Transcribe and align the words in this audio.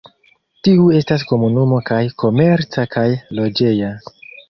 Tiu 0.67 0.87
estas 0.99 1.27
komunumo 1.33 1.79
kaj 1.91 2.01
komerca 2.25 2.89
kaj 2.97 3.09
loĝeja. 3.43 3.97